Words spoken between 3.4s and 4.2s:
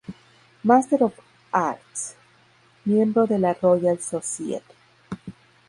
Royal